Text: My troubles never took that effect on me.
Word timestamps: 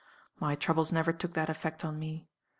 My 0.39 0.55
troubles 0.55 0.91
never 0.91 1.13
took 1.13 1.35
that 1.35 1.47
effect 1.47 1.85
on 1.85 1.99
me. 1.99 2.25